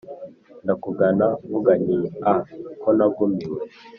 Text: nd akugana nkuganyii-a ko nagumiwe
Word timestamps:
nd 0.63 0.69
akugana 0.73 1.27
nkuganyii-a 1.45 2.33
ko 2.81 2.89
nagumiwe 2.97 3.59